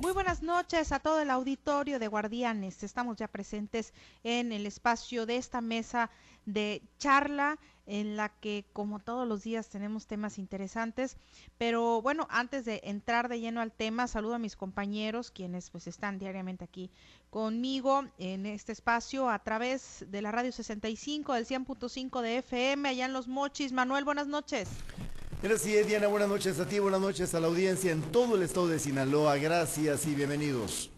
Muy 0.00 0.12
buenas 0.12 0.42
noches 0.42 0.92
a 0.92 1.00
todo 1.00 1.20
el 1.20 1.28
auditorio 1.28 1.98
de 1.98 2.06
Guardianes. 2.06 2.84
Estamos 2.84 3.16
ya 3.16 3.26
presentes 3.26 3.92
en 4.22 4.52
el 4.52 4.64
espacio 4.64 5.26
de 5.26 5.36
esta 5.36 5.60
mesa 5.60 6.08
de 6.46 6.82
charla 6.98 7.58
en 7.84 8.16
la 8.16 8.28
que 8.28 8.64
como 8.72 9.00
todos 9.00 9.26
los 9.26 9.42
días 9.42 9.68
tenemos 9.70 10.06
temas 10.06 10.38
interesantes, 10.38 11.16
pero 11.58 12.00
bueno, 12.00 12.28
antes 12.30 12.64
de 12.64 12.80
entrar 12.84 13.28
de 13.28 13.40
lleno 13.40 13.60
al 13.60 13.72
tema, 13.72 14.06
saludo 14.06 14.36
a 14.36 14.38
mis 14.38 14.54
compañeros 14.54 15.32
quienes 15.32 15.68
pues 15.70 15.88
están 15.88 16.20
diariamente 16.20 16.62
aquí 16.62 16.92
conmigo 17.30 18.04
en 18.18 18.46
este 18.46 18.70
espacio 18.70 19.28
a 19.28 19.40
través 19.40 20.04
de 20.08 20.22
la 20.22 20.30
radio 20.30 20.52
65 20.52 21.34
del 21.34 21.44
100.5 21.44 22.20
de 22.20 22.38
FM 22.38 22.88
allá 22.88 23.06
en 23.06 23.12
Los 23.12 23.26
Mochis. 23.26 23.72
Manuel, 23.72 24.04
buenas 24.04 24.28
noches. 24.28 24.68
Gracias, 25.40 25.86
Diana. 25.86 26.08
Buenas 26.08 26.28
noches 26.28 26.58
a 26.58 26.66
ti, 26.66 26.80
buenas 26.80 27.00
noches 27.00 27.32
a 27.32 27.38
la 27.38 27.46
audiencia 27.46 27.92
en 27.92 28.02
todo 28.02 28.34
el 28.34 28.42
estado 28.42 28.66
de 28.66 28.80
Sinaloa. 28.80 29.36
Gracias 29.36 30.04
y 30.06 30.14
bienvenidos. 30.16 30.90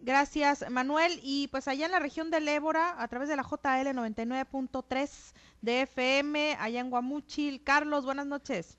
Gracias, 0.00 0.64
Manuel. 0.70 1.20
Y 1.22 1.48
pues 1.48 1.68
allá 1.68 1.84
en 1.84 1.92
la 1.92 1.98
región 1.98 2.30
del 2.30 2.48
Ébora, 2.48 2.94
a 2.98 3.06
través 3.08 3.28
de 3.28 3.36
la 3.36 3.42
JL 3.42 3.88
99.3 3.94 5.10
de 5.60 5.82
FM, 5.82 6.56
allá 6.58 6.80
en 6.80 6.88
Guamuchil. 6.88 7.62
Carlos, 7.62 8.06
buenas 8.06 8.26
noches. 8.26 8.78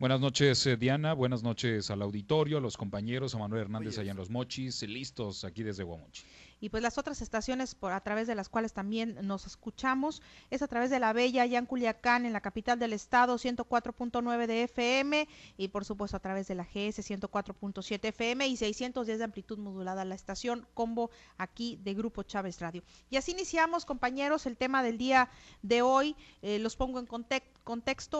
Buenas 0.00 0.20
noches, 0.20 0.66
eh, 0.66 0.76
Diana. 0.76 1.12
Buenas 1.12 1.44
noches 1.44 1.88
al 1.92 2.02
auditorio, 2.02 2.58
a 2.58 2.60
los 2.60 2.76
compañeros, 2.76 3.36
a 3.36 3.38
Manuel 3.38 3.62
Hernández 3.62 3.98
allá 3.98 4.10
en 4.10 4.16
Los 4.16 4.30
Mochis, 4.30 4.82
listos 4.82 5.44
aquí 5.44 5.62
desde 5.62 5.84
Guamuchil 5.84 6.26
y 6.60 6.68
pues 6.68 6.82
las 6.82 6.98
otras 6.98 7.22
estaciones 7.22 7.74
por 7.74 7.92
a 7.92 8.00
través 8.00 8.26
de 8.26 8.34
las 8.34 8.48
cuales 8.48 8.72
también 8.72 9.18
nos 9.22 9.46
escuchamos 9.46 10.22
es 10.50 10.62
a 10.62 10.68
través 10.68 10.90
de 10.90 10.98
la 10.98 11.12
Bella 11.12 11.42
allá 11.42 11.64
Culiacán 11.64 12.26
en 12.26 12.32
la 12.32 12.40
capital 12.40 12.78
del 12.78 12.92
estado 12.92 13.36
104.9 13.36 14.46
de 14.46 14.62
FM 14.64 15.28
y 15.56 15.68
por 15.68 15.84
supuesto 15.84 16.16
a 16.16 16.20
través 16.20 16.48
de 16.48 16.54
la 16.54 16.64
GS 16.64 17.02
104.7 17.02 18.08
FM 18.08 18.48
y 18.48 18.56
610 18.56 19.18
de 19.18 19.24
amplitud 19.24 19.58
modulada 19.58 20.04
la 20.04 20.14
estación 20.14 20.66
combo 20.74 21.10
aquí 21.36 21.78
de 21.82 21.94
Grupo 21.94 22.22
Chávez 22.22 22.60
Radio. 22.60 22.82
Y 23.10 23.16
así 23.16 23.32
iniciamos 23.32 23.84
compañeros 23.84 24.46
el 24.46 24.56
tema 24.56 24.82
del 24.82 24.98
día 24.98 25.30
de 25.62 25.82
hoy, 25.82 26.16
eh, 26.42 26.58
los 26.58 26.76
pongo 26.76 26.98
en 26.98 27.06
contexto 27.06 27.57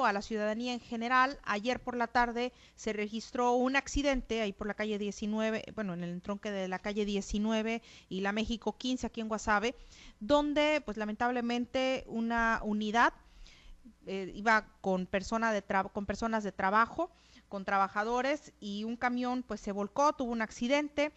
a 0.04 0.12
la 0.12 0.20
ciudadanía 0.20 0.74
en 0.74 0.80
general. 0.80 1.38
Ayer 1.42 1.80
por 1.80 1.96
la 1.96 2.06
tarde 2.06 2.52
se 2.76 2.92
registró 2.92 3.54
un 3.54 3.76
accidente 3.76 4.42
ahí 4.42 4.52
por 4.52 4.66
la 4.66 4.74
calle 4.74 4.98
19, 4.98 5.72
bueno, 5.74 5.94
en 5.94 6.04
el 6.04 6.10
entronque 6.10 6.50
de 6.50 6.68
la 6.68 6.78
calle 6.78 7.06
19 7.06 7.80
y 8.10 8.20
la 8.20 8.32
México 8.32 8.76
15 8.76 9.06
aquí 9.06 9.22
en 9.22 9.28
Guasave, 9.28 9.74
donde 10.20 10.82
pues 10.84 10.98
lamentablemente 10.98 12.04
una 12.08 12.60
unidad 12.62 13.14
eh, 14.06 14.30
iba 14.34 14.66
con, 14.82 15.06
persona 15.06 15.50
de 15.50 15.62
con 15.94 16.04
personas 16.04 16.44
de 16.44 16.52
trabajo, 16.52 17.10
con 17.48 17.64
trabajadores 17.64 18.52
y 18.60 18.84
un 18.84 18.96
camión 18.96 19.42
pues 19.42 19.60
se 19.60 19.72
volcó, 19.72 20.12
tuvo 20.12 20.32
un 20.32 20.42
accidente. 20.42 21.10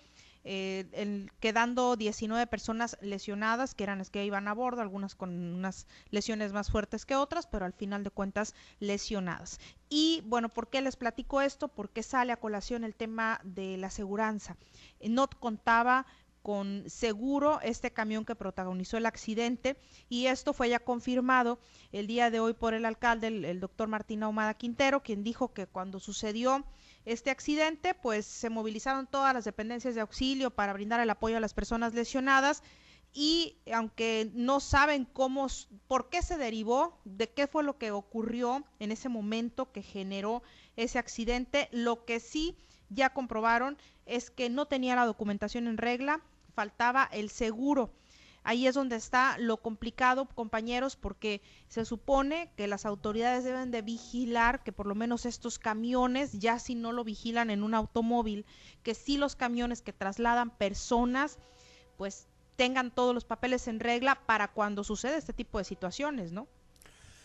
Eh, 0.44 1.28
quedando 1.39 1.95
19 1.95 2.47
personas 2.47 2.97
lesionadas, 3.02 3.73
que 3.73 3.84
eran 3.84 4.00
las 4.00 4.09
que 4.09 4.25
iban 4.25 4.47
a 4.47 4.53
bordo, 4.53 4.81
algunas 4.81 5.16
con 5.16 5.30
unas 5.31 5.88
lesiones 6.09 6.53
más 6.53 6.72
fuertes 6.72 7.06
que 7.06 7.16
otras, 7.16 7.47
pero 7.47 7.66
al 7.66 7.73
final 7.73 8.03
de 8.03 8.11
cuentas 8.11 8.56
lesionadas. 8.80 9.59
Y 9.89 10.23
bueno, 10.25 10.50
¿por 10.50 10.69
qué 10.69 10.81
les 10.81 10.95
platico 10.95 11.42
esto? 11.42 11.67
Porque 11.67 12.03
sale 12.03 12.31
a 12.31 12.38
colación 12.38 12.84
el 12.84 12.95
tema 12.95 13.42
de 13.44 13.78
la 13.78 13.89
seguridad. 13.89 14.12
No 15.02 15.28
contaba 15.28 16.06
con 16.42 16.84
seguro 16.88 17.59
este 17.62 17.92
camión 17.92 18.25
que 18.25 18.36
protagonizó 18.36 18.97
el 18.97 19.06
accidente 19.06 19.78
y 20.09 20.25
esto 20.28 20.53
fue 20.53 20.69
ya 20.69 20.80
confirmado 20.80 21.59
el 21.92 22.08
día 22.08 22.31
de 22.31 22.39
hoy 22.39 22.53
por 22.53 22.73
el 22.73 22.86
alcalde, 22.86 23.28
el, 23.28 23.59
doctor 23.59 23.88
Martín 23.88 24.23
Ahumada 24.23 24.56
Quintero, 24.56 25.02
quien 25.02 25.23
dijo 25.23 25.53
que 25.53 25.67
cuando 25.67 26.00
sucedió 26.00 26.66
este 27.06 27.32
accidente, 27.32 27.94
pues 27.94 28.26
se 28.26 28.50
movilizaron 28.50 29.08
todas 29.08 29.34
las 29.34 29.46
dependencias 29.46 29.96
de 29.96 30.02
auxilio 30.02 30.52
para 30.52 30.74
brindar 30.74 31.00
el 31.00 31.10
apoyo 31.10 31.38
a 31.38 31.40
las 31.40 31.54
personas 31.54 31.94
lesionadas 31.94 32.64
y 33.14 33.58
aunque 33.74 34.32
no 34.34 34.60
saben 34.60 35.06
cómo, 35.06 35.48
por 35.88 36.10
qué 36.10 36.22
se 36.22 36.38
derivó, 36.38 37.00
de 37.04 37.30
qué 37.30 37.48
fue 37.48 37.64
lo 37.64 37.78
que 37.78 37.92
ocurrió 37.92 38.64
en 38.80 38.92
ese 38.92 39.09
momento 39.09 39.72
que 39.72 39.81
generó 39.81 40.44
ese 40.78 40.98
accidente, 40.98 41.68
lo 41.72 42.06
que 42.06 42.20
sí 42.20 42.58
ya 42.90 43.12
comprobaron 43.12 43.78
es 44.06 44.30
que 44.30 44.50
no 44.50 44.66
tenía 44.66 44.96
la 44.96 45.06
documentación 45.06 45.68
en 45.68 45.78
regla, 45.78 46.22
faltaba 46.54 47.09
el 47.12 47.30
seguro. 47.30 47.94
Ahí 48.44 48.66
es 48.66 48.74
donde 48.74 48.96
está 48.96 49.38
lo 49.38 49.57
complicado, 49.57 50.25
compañeros, 50.25 50.96
porque 50.96 51.41
se 51.68 51.85
supone 51.85 52.52
que 52.57 52.68
las 52.68 52.85
autoridades 52.85 53.44
deben 53.44 53.69
de 53.69 53.81
vigilar 53.81 54.63
que 54.63 54.72
por 54.72 54.88
lo 54.88 54.96
menos 54.96 55.25
estos 55.25 55.59
camiones, 55.59 56.34
ya 56.34 56.57
si 56.57 56.74
no 56.74 56.91
lo 56.91 57.03
vigilan 57.03 57.51
en 57.51 57.62
un 57.63 57.75
automóvil, 57.75 58.46
que 58.81 58.96
si 58.96 59.18
los 59.18 59.35
camiones 59.35 59.81
que 59.81 59.94
trasladan 59.94 60.50
personas, 60.50 61.38
pues 61.97 62.28
tengan 62.56 62.91
todos 62.91 63.13
los 63.13 63.25
papeles 63.25 63.68
en 63.68 63.80
regla 63.80 64.22
para 64.25 64.47
cuando 64.47 64.84
sucede 64.84 65.18
este 65.18 65.34
tipo 65.34 65.59
de 65.59 65.63
situaciones, 65.63 66.31
¿no? 66.31 66.47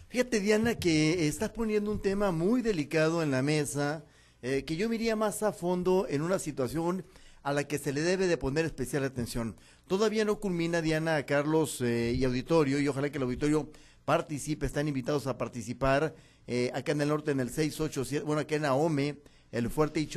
Fíjate, 0.08 0.40
Diana, 0.40 0.76
que 0.76 1.26
estás 1.26 1.50
poniendo 1.50 1.90
un 1.90 2.00
tema 2.00 2.30
muy 2.30 2.62
delicado 2.62 3.22
en 3.22 3.30
la 3.30 3.42
mesa, 3.42 4.04
eh, 4.42 4.64
que 4.64 4.76
yo 4.76 4.88
miría 4.88 5.16
más 5.16 5.42
a 5.42 5.52
fondo 5.52 6.06
en 6.08 6.22
una 6.22 6.38
situación 6.38 7.04
a 7.42 7.52
la 7.52 7.64
que 7.64 7.78
se 7.78 7.92
le 7.92 8.02
debe 8.02 8.26
de 8.26 8.36
poner 8.36 8.64
especial 8.64 9.04
atención. 9.04 9.56
Todavía 9.86 10.24
no 10.24 10.40
culmina 10.40 10.82
Diana, 10.82 11.24
Carlos 11.24 11.80
eh, 11.80 12.12
y 12.16 12.24
auditorio, 12.24 12.80
y 12.80 12.88
ojalá 12.88 13.08
que 13.10 13.18
el 13.18 13.22
auditorio 13.22 13.70
participe, 14.04 14.66
están 14.66 14.88
invitados 14.88 15.28
a 15.28 15.38
participar 15.38 16.12
eh, 16.48 16.72
acá 16.74 16.90
en 16.92 17.02
el 17.02 17.08
norte 17.08 17.30
en 17.30 17.38
el 17.38 17.50
687, 17.50 18.24
bueno, 18.24 18.40
acá 18.40 18.56
en 18.56 18.64
Ahome, 18.64 19.20
el 19.52 19.70
Fuerte 19.70 20.00
y 20.00 20.08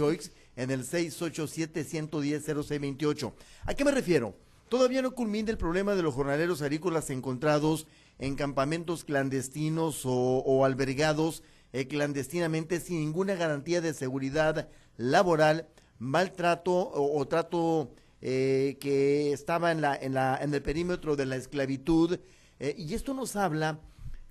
en 0.55 0.71
el 0.71 0.83
687-110-0628. 0.85 3.31
¿A 3.65 3.75
qué 3.75 3.85
me 3.85 3.91
refiero? 3.91 4.33
Todavía 4.69 5.03
no 5.03 5.15
culmina 5.15 5.51
el 5.51 5.57
problema 5.57 5.95
de 5.95 6.03
los 6.03 6.15
jornaleros 6.15 6.61
agrícolas 6.61 7.09
encontrados 7.11 7.87
en 8.17 8.35
campamentos 8.35 9.03
clandestinos 9.03 10.01
o, 10.03 10.65
albergados 10.65 11.43
eh, 11.73 11.87
clandestinamente 11.87 12.79
sin 12.79 12.99
ninguna 12.99 13.35
garantía 13.35 13.81
de 13.81 13.93
seguridad 13.93 14.69
laboral 14.97 15.67
maltrato 15.99 16.89
o, 16.91 17.23
trato 17.27 17.91
eh, 18.21 18.77
que 18.81 19.31
estaba 19.31 19.71
en, 19.71 19.81
la, 19.81 19.95
en, 19.95 20.13
la, 20.13 20.37
en 20.41 20.53
el 20.53 20.61
perímetro 20.61 21.15
de 21.15 21.25
la 21.25 21.35
esclavitud. 21.35 22.19
Eh, 22.59 22.75
y 22.77 22.93
esto 22.93 23.13
nos 23.13 23.35
habla 23.35 23.79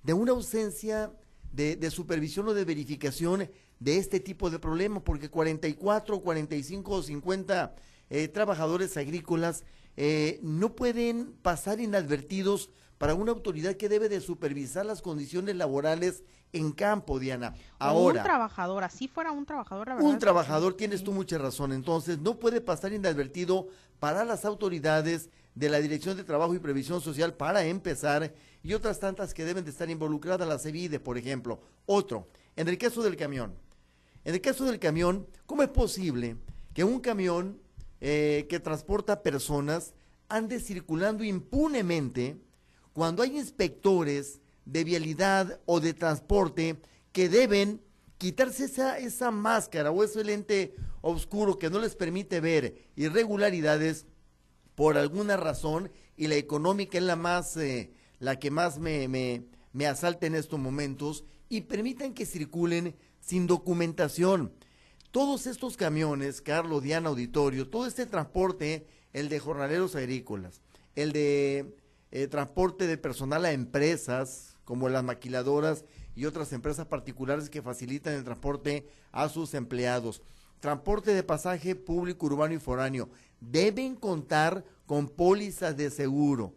de 0.03 0.13
una 0.13 0.31
ausencia 0.31 1.11
de, 1.51 1.89
supervisión 1.89 2.47
o 2.47 2.53
de 2.53 2.65
verificación 2.65 3.49
de 3.79 3.97
este 3.97 4.19
tipo 4.19 4.49
de 4.49 4.59
problema, 4.59 5.03
porque 5.03 5.29
44, 5.29 6.19
45 6.19 6.91
o 6.91 7.01
50 7.01 7.75
eh, 8.09 8.27
trabajadores 8.27 8.95
agrícolas 8.97 9.63
no 10.41 10.77
pueden 10.77 11.33
pasar 11.41 11.81
inadvertidos 11.81 12.69
para 12.99 13.15
una 13.15 13.31
autoridad 13.31 13.77
que 13.77 13.89
debe 13.89 14.09
de 14.09 14.19
supervisar 14.19 14.85
las 14.85 15.01
condiciones 15.01 15.55
laborales 15.55 16.23
en 16.51 16.73
campo, 16.73 17.17
Diana. 17.17 17.55
Ahora. 17.79 18.19
un 18.19 18.25
trabajador, 18.25 18.83
así 18.83 19.07
fuera 19.07 19.31
un 19.31 19.45
trabajador. 19.45 19.89
un 19.99 20.19
trabajador, 20.19 20.75
tienes 20.75 21.03
tú 21.03 21.13
mucha 21.13 21.37
razón. 21.37 21.71
Entonces, 21.71 22.19
no 22.19 22.37
puede 22.37 22.59
pasar 22.59 22.91
inadvertido 22.91 23.69
para 23.99 24.25
las 24.25 24.43
autoridades 24.43 25.29
de 25.55 25.69
la 25.69 25.79
Dirección 25.79 26.17
de 26.17 26.25
Trabajo 26.25 26.53
y 26.53 26.59
Previsión 26.59 26.99
Social 26.99 27.33
para 27.33 27.63
empezar 27.63 28.33
y 28.63 28.73
otras 28.73 28.99
tantas 28.99 29.33
que 29.33 29.45
deben 29.45 29.63
de 29.63 29.71
estar 29.71 29.89
involucradas, 29.89 30.47
la 30.47 30.59
CEVIDE, 30.59 30.99
por 30.99 31.17
ejemplo. 31.17 31.61
Otro, 31.85 32.27
en 32.57 32.67
el 32.67 32.77
caso 32.77 33.01
del 33.01 33.15
camión. 33.15 33.53
En 34.25 34.33
el 34.35 34.41
caso 34.41 34.65
del 34.65 34.77
camión, 34.77 35.25
¿cómo 35.45 35.63
es 35.63 35.69
posible 35.69 36.35
que 36.73 36.83
un 36.83 36.99
camión 36.99 37.61
eh, 38.01 38.45
que 38.49 38.59
transporta 38.59 39.23
personas 39.23 39.93
ande 40.27 40.59
circulando 40.59 41.23
impunemente 41.23 42.37
cuando 42.93 43.23
hay 43.23 43.37
inspectores 43.37 44.39
de 44.65 44.83
vialidad 44.83 45.59
o 45.65 45.79
de 45.79 45.93
transporte 45.93 46.77
que 47.11 47.29
deben 47.29 47.81
quitarse 48.17 48.65
esa, 48.65 48.99
esa 48.99 49.31
máscara 49.31 49.91
o 49.91 50.03
ese 50.03 50.23
lente 50.23 50.75
oscuro 51.01 51.57
que 51.57 51.69
no 51.69 51.79
les 51.79 51.95
permite 51.95 52.39
ver 52.39 52.89
irregularidades 52.95 54.05
por 54.75 54.97
alguna 54.97 55.37
razón 55.37 55.91
y 56.15 56.27
la 56.27 56.35
económica 56.35 56.97
es 56.97 57.03
la 57.03 57.15
más 57.15 57.55
eh, 57.57 57.91
la 58.19 58.37
que 58.37 58.51
más 58.51 58.77
me, 58.79 59.07
me, 59.07 59.45
me 59.71 59.87
asalta 59.87 60.27
en 60.27 60.35
estos 60.35 60.59
momentos 60.59 61.23
y 61.47 61.61
permitan 61.61 62.13
que 62.13 62.25
circulen 62.25 62.95
sin 63.21 63.47
documentación. 63.47 64.53
Todos 65.11 65.47
estos 65.47 65.77
camiones, 65.77 66.41
Carlos, 66.41 66.83
Diana 66.83 67.09
Auditorio, 67.09 67.67
todo 67.67 67.87
este 67.87 68.05
transporte, 68.05 68.85
el 69.13 69.29
de 69.29 69.39
jornaleros 69.39 69.95
agrícolas, 69.95 70.61
el 70.95 71.11
de 71.11 71.73
eh, 72.11 72.27
transporte 72.27 72.87
de 72.87 72.97
personal 72.97 73.45
a 73.45 73.51
empresas, 73.51 74.55
como 74.65 74.89
las 74.89 75.03
maquiladoras 75.03 75.85
y 76.15 76.25
otras 76.25 76.53
empresas 76.53 76.85
particulares 76.85 77.49
que 77.49 77.61
facilitan 77.61 78.13
el 78.13 78.23
transporte 78.23 78.87
a 79.11 79.29
sus 79.29 79.53
empleados. 79.53 80.21
Transporte 80.59 81.13
de 81.13 81.23
pasaje 81.23 81.75
público, 81.75 82.25
urbano 82.25 82.53
y 82.53 82.59
foráneo. 82.59 83.09
Deben 83.39 83.95
contar 83.95 84.65
con 84.85 85.07
pólizas 85.07 85.77
de 85.77 85.89
seguro 85.89 86.53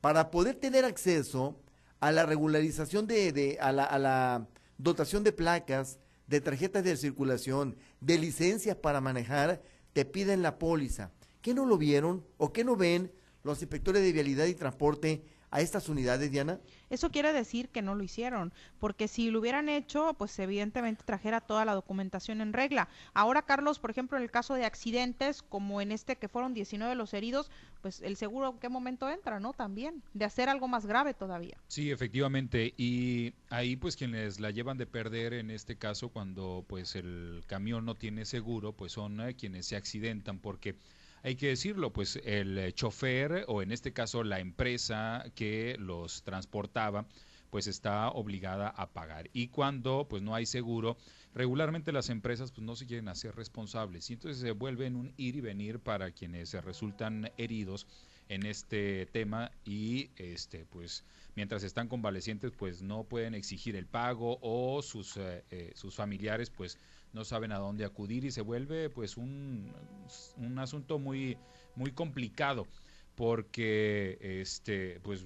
para 0.00 0.30
poder 0.30 0.56
tener 0.56 0.84
acceso 0.84 1.58
a 2.00 2.12
la 2.12 2.26
regularización 2.26 3.06
de, 3.06 3.56
a, 3.60 3.72
la, 3.72 3.84
a 3.84 3.98
la 3.98 4.46
dotación 4.76 5.24
de 5.24 5.32
placas, 5.32 5.98
de 6.26 6.40
tarjetas 6.40 6.84
de 6.84 6.96
circulación, 6.96 7.76
de 8.00 8.18
licencias 8.18 8.76
para 8.76 9.00
manejar, 9.00 9.62
te 9.92 10.04
piden 10.04 10.42
la 10.42 10.58
póliza. 10.58 11.12
¿Qué 11.40 11.54
no 11.54 11.64
lo 11.64 11.78
vieron 11.78 12.24
o 12.36 12.52
qué 12.52 12.64
no 12.64 12.76
ven 12.76 13.12
los 13.44 13.60
inspectores 13.62 14.02
de 14.02 14.12
vialidad 14.12 14.46
y 14.46 14.54
transporte 14.54 15.22
a 15.54 15.60
estas 15.60 15.88
unidades, 15.88 16.32
Diana? 16.32 16.58
Eso 16.90 17.12
quiere 17.12 17.32
decir 17.32 17.68
que 17.68 17.80
no 17.80 17.94
lo 17.94 18.02
hicieron, 18.02 18.52
porque 18.80 19.06
si 19.06 19.30
lo 19.30 19.38
hubieran 19.38 19.68
hecho, 19.68 20.14
pues 20.18 20.36
evidentemente 20.40 21.04
trajera 21.04 21.40
toda 21.40 21.64
la 21.64 21.74
documentación 21.74 22.40
en 22.40 22.52
regla. 22.52 22.88
Ahora, 23.12 23.42
Carlos, 23.42 23.78
por 23.78 23.90
ejemplo, 23.90 24.16
en 24.16 24.24
el 24.24 24.32
caso 24.32 24.54
de 24.54 24.64
accidentes, 24.64 25.42
como 25.42 25.80
en 25.80 25.92
este 25.92 26.16
que 26.16 26.28
fueron 26.28 26.54
19 26.54 26.96
los 26.96 27.14
heridos, 27.14 27.52
pues 27.82 28.02
el 28.02 28.16
seguro 28.16 28.50
en 28.50 28.58
qué 28.58 28.68
momento 28.68 29.08
entra, 29.08 29.38
¿no? 29.38 29.52
También, 29.52 30.02
de 30.12 30.24
hacer 30.24 30.48
algo 30.48 30.66
más 30.66 30.86
grave 30.86 31.14
todavía. 31.14 31.56
Sí, 31.68 31.92
efectivamente, 31.92 32.74
y 32.76 33.34
ahí 33.48 33.76
pues 33.76 33.94
quienes 33.94 34.40
la 34.40 34.50
llevan 34.50 34.76
de 34.76 34.86
perder 34.86 35.34
en 35.34 35.52
este 35.52 35.76
caso 35.76 36.08
cuando 36.08 36.64
pues 36.66 36.96
el 36.96 37.44
camión 37.46 37.84
no 37.84 37.94
tiene 37.94 38.24
seguro, 38.24 38.72
pues 38.72 38.90
son 38.90 39.20
eh, 39.20 39.34
quienes 39.36 39.66
se 39.66 39.76
accidentan 39.76 40.40
porque 40.40 40.74
hay 41.24 41.36
que 41.36 41.48
decirlo, 41.48 41.90
pues 41.90 42.20
el 42.22 42.58
eh, 42.58 42.72
chofer 42.72 43.46
o 43.48 43.62
en 43.62 43.72
este 43.72 43.94
caso 43.94 44.22
la 44.22 44.40
empresa 44.40 45.24
que 45.34 45.74
los 45.78 46.22
transportaba, 46.22 47.06
pues 47.48 47.66
está 47.66 48.10
obligada 48.10 48.68
a 48.68 48.92
pagar. 48.92 49.30
Y 49.32 49.48
cuando 49.48 50.06
pues 50.06 50.22
no 50.22 50.34
hay 50.34 50.44
seguro, 50.44 50.98
regularmente 51.32 51.92
las 51.92 52.10
empresas 52.10 52.52
pues 52.52 52.66
no 52.66 52.76
se 52.76 52.86
quieren 52.86 53.08
hacer 53.08 53.34
responsables 53.34 54.10
y 54.10 54.12
entonces 54.12 54.42
se 54.42 54.50
vuelven 54.50 54.96
un 54.96 55.14
ir 55.16 55.36
y 55.36 55.40
venir 55.40 55.80
para 55.80 56.10
quienes 56.10 56.50
se 56.50 56.60
resultan 56.60 57.32
heridos 57.38 57.86
en 58.28 58.44
este 58.44 59.06
tema 59.06 59.50
y 59.64 60.10
este 60.16 60.66
pues 60.66 61.04
mientras 61.36 61.62
están 61.62 61.88
convalecientes 61.88 62.52
pues 62.52 62.82
no 62.82 63.04
pueden 63.04 63.34
exigir 63.34 63.76
el 63.76 63.86
pago 63.86 64.38
o 64.42 64.82
sus 64.82 65.16
eh, 65.16 65.44
eh, 65.50 65.72
sus 65.74 65.94
familiares 65.94 66.50
pues 66.50 66.78
no 67.14 67.24
saben 67.24 67.52
a 67.52 67.58
dónde 67.58 67.84
acudir 67.84 68.24
y 68.24 68.30
se 68.30 68.42
vuelve 68.42 68.90
pues 68.90 69.16
un, 69.16 69.72
un 70.36 70.58
asunto 70.58 70.98
muy, 70.98 71.38
muy 71.76 71.92
complicado 71.92 72.66
porque 73.14 74.18
este 74.20 75.00
pues 75.02 75.24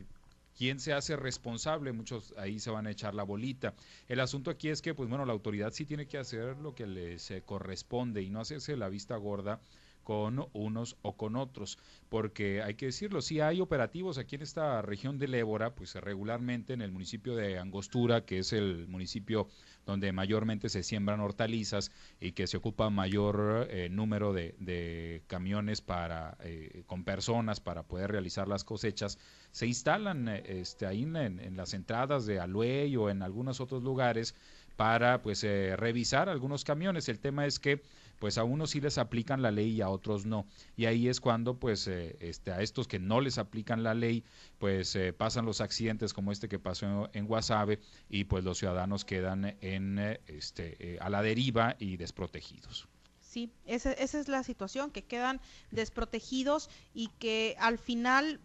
quién 0.58 0.80
se 0.80 0.92
hace 0.92 1.16
responsable, 1.16 1.92
muchos 1.92 2.34
ahí 2.36 2.58
se 2.58 2.70
van 2.70 2.88
a 2.88 2.90
echar 2.90 3.14
la 3.14 3.22
bolita. 3.22 3.74
El 4.08 4.18
asunto 4.18 4.50
aquí 4.50 4.68
es 4.68 4.82
que, 4.82 4.92
pues 4.92 5.08
bueno, 5.08 5.24
la 5.24 5.32
autoridad 5.32 5.72
sí 5.72 5.84
tiene 5.86 6.06
que 6.06 6.18
hacer 6.18 6.58
lo 6.58 6.74
que 6.74 6.86
les 6.86 7.32
corresponde 7.46 8.22
y 8.22 8.28
no 8.28 8.40
hacerse 8.40 8.76
la 8.76 8.88
vista 8.88 9.16
gorda 9.16 9.60
con 10.08 10.48
unos 10.54 10.96
o 11.02 11.18
con 11.18 11.36
otros, 11.36 11.76
porque 12.08 12.62
hay 12.62 12.76
que 12.76 12.86
decirlo, 12.86 13.20
si 13.20 13.40
hay 13.40 13.60
operativos 13.60 14.16
aquí 14.16 14.36
en 14.36 14.40
esta 14.40 14.80
región 14.80 15.18
del 15.18 15.34
Ébora, 15.34 15.74
pues 15.74 15.96
regularmente 15.96 16.72
en 16.72 16.80
el 16.80 16.92
municipio 16.92 17.36
de 17.36 17.58
Angostura, 17.58 18.24
que 18.24 18.38
es 18.38 18.54
el 18.54 18.88
municipio 18.88 19.48
donde 19.84 20.10
mayormente 20.12 20.70
se 20.70 20.82
siembran 20.82 21.20
hortalizas 21.20 21.90
y 22.20 22.32
que 22.32 22.46
se 22.46 22.56
ocupa 22.56 22.88
mayor 22.88 23.68
eh, 23.70 23.90
número 23.90 24.32
de, 24.32 25.22
camiones 25.26 25.82
para 25.82 26.38
eh, 26.40 26.84
con 26.86 27.04
personas 27.04 27.60
para 27.60 27.82
poder 27.82 28.10
realizar 28.10 28.48
las 28.48 28.64
cosechas, 28.64 29.18
se 29.52 29.66
instalan 29.66 30.26
eh, 30.28 30.42
este, 30.46 30.86
ahí 30.86 31.02
en, 31.02 31.54
las 31.54 31.74
entradas 31.74 32.24
de 32.24 32.40
Aluey 32.40 32.96
o 32.96 33.10
en 33.10 33.20
algunos 33.22 33.60
otros 33.60 33.82
lugares 33.82 34.34
para 34.76 35.20
pues 35.20 35.42
revisar 35.42 36.28
algunos 36.28 36.64
camiones. 36.64 37.08
El 37.08 37.18
tema 37.18 37.44
es 37.46 37.58
que 37.58 37.82
pues 38.18 38.38
a 38.38 38.44
unos 38.44 38.70
sí 38.70 38.80
les 38.80 38.98
aplican 38.98 39.42
la 39.42 39.50
ley 39.50 39.70
y 39.70 39.80
a 39.80 39.88
otros 39.88 40.26
no. 40.26 40.46
Y 40.76 40.86
ahí 40.86 41.08
es 41.08 41.20
cuando 41.20 41.58
pues 41.58 41.86
eh, 41.86 42.16
este, 42.20 42.52
a 42.52 42.60
estos 42.60 42.88
que 42.88 42.98
no 42.98 43.20
les 43.20 43.38
aplican 43.38 43.82
la 43.82 43.94
ley, 43.94 44.24
pues 44.58 44.94
eh, 44.96 45.12
pasan 45.12 45.44
los 45.44 45.60
accidentes 45.60 46.12
como 46.12 46.32
este 46.32 46.48
que 46.48 46.58
pasó 46.58 47.08
en, 47.12 47.26
Guasave 47.26 47.80
y 48.08 48.24
pues 48.24 48.44
los 48.44 48.58
ciudadanos 48.58 49.04
quedan 49.04 49.56
en, 49.60 49.98
eh, 49.98 50.20
este, 50.26 50.98
a 51.00 51.10
la 51.10 51.22
deriva 51.22 51.76
y 51.78 51.96
desprotegidos. 51.96 52.88
Sí, 53.20 53.52
esa, 53.66 53.92
esa 53.92 54.18
es 54.18 54.28
la 54.28 54.42
situación, 54.42 54.90
que 54.90 55.04
quedan 55.04 55.40
desprotegidos 55.70 56.70
y 56.94 57.08
que 57.18 57.56
al 57.58 57.78
final 57.78 58.40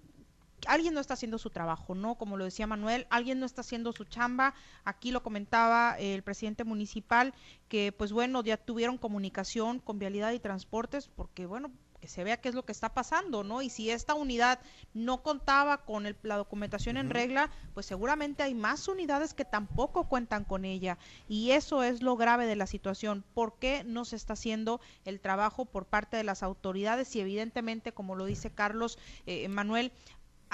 alguien 0.67 0.93
no 0.93 0.99
está 0.99 1.13
haciendo 1.13 1.37
su 1.37 1.49
trabajo, 1.49 1.95
¿no? 1.95 2.15
Como 2.15 2.37
lo 2.37 2.45
decía 2.45 2.67
Manuel, 2.67 3.07
alguien 3.09 3.39
no 3.39 3.45
está 3.45 3.61
haciendo 3.61 3.91
su 3.91 4.05
chamba. 4.05 4.53
Aquí 4.83 5.11
lo 5.11 5.23
comentaba 5.23 5.95
el 5.99 6.23
presidente 6.23 6.63
municipal, 6.63 7.33
que 7.67 7.91
pues 7.91 8.11
bueno, 8.11 8.43
ya 8.43 8.57
tuvieron 8.57 8.97
comunicación 8.97 9.79
con 9.79 9.99
Vialidad 9.99 10.31
y 10.31 10.39
Transportes, 10.39 11.07
porque 11.07 11.45
bueno, 11.45 11.71
que 12.03 12.09
se 12.09 12.25
vea 12.25 12.35
qué 12.35 12.49
es 12.49 12.55
lo 12.55 12.65
que 12.65 12.73
está 12.73 12.93
pasando, 12.93 13.45
¿no? 13.45 13.61
Y 13.61 13.69
si 13.69 13.89
esta 13.89 14.13
unidad 14.13 14.59
no 14.93 15.23
contaba 15.23 15.85
con 15.85 16.17
la 16.23 16.35
documentación 16.35 16.97
en 16.97 17.09
regla, 17.09 17.49
pues 17.73 17.85
seguramente 17.85 18.43
hay 18.43 18.53
más 18.53 18.89
unidades 18.89 19.33
que 19.33 19.45
tampoco 19.45 20.09
cuentan 20.09 20.43
con 20.43 20.65
ella. 20.65 20.97
Y 21.29 21.51
eso 21.51 21.81
es 21.81 22.01
lo 22.01 22.17
grave 22.17 22.45
de 22.45 22.57
la 22.57 22.67
situación. 22.67 23.23
¿Por 23.33 23.57
qué 23.57 23.85
no 23.85 24.03
se 24.03 24.17
está 24.17 24.33
haciendo 24.33 24.81
el 25.05 25.21
trabajo 25.21 25.63
por 25.63 25.85
parte 25.85 26.17
de 26.17 26.25
las 26.25 26.43
autoridades? 26.43 27.15
Y 27.15 27.21
evidentemente, 27.21 27.93
como 27.93 28.15
lo 28.15 28.25
dice 28.25 28.51
Carlos 28.51 28.99
eh, 29.25 29.47
Manuel, 29.47 29.93